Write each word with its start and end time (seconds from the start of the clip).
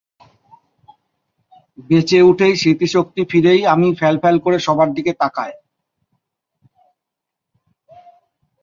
বেঁচে 1.89 2.19
উঠেই 2.21 2.53
স্মৃতিশক্তি 2.55 3.21
ফিরেই 3.31 3.61
আমি 3.65 3.87
ফ্যাল 3.95 4.15
ফ্যাল 4.19 4.35
করে 4.45 4.57
সবার 4.59 4.89
দিকে 4.93 5.11
তাকায়। 5.13 5.55